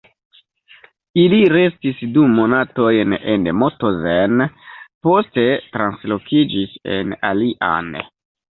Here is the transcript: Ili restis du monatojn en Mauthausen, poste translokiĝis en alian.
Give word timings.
Ili 1.23 1.41
restis 1.53 2.01
du 2.15 2.23
monatojn 2.39 3.15
en 3.35 3.45
Mauthausen, 3.59 4.43
poste 5.09 5.47
translokiĝis 5.77 6.77
en 6.99 7.17
alian. 7.33 7.97